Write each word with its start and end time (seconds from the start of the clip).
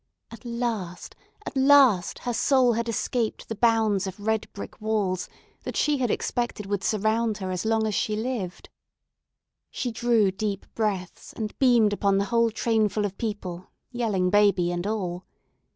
At 0.31 0.43
last, 0.43 1.15
at 1.45 1.55
last, 1.55 2.17
her 2.17 2.33
soul 2.33 2.73
had 2.73 2.89
escaped 2.89 3.47
the 3.47 3.53
bounds 3.53 4.07
of 4.07 4.19
red 4.19 4.51
brick 4.51 4.81
walls 4.81 5.29
that 5.61 5.77
she 5.77 5.99
had 5.99 6.09
expected 6.09 6.65
would 6.65 6.83
surround 6.83 7.37
her 7.37 7.51
as 7.51 7.65
long 7.65 7.85
as 7.85 7.93
she 7.93 8.15
lived. 8.15 8.69
She 9.69 9.91
drew 9.91 10.31
deep 10.31 10.65
breaths, 10.73 11.33
and 11.33 11.55
beamed 11.59 11.93
upon 11.93 12.17
the 12.17 12.25
whole 12.25 12.49
trainful 12.49 13.05
of 13.05 13.15
people, 13.19 13.67
yelling 13.91 14.31
baby 14.31 14.71
and 14.71 14.87
all. 14.87 15.23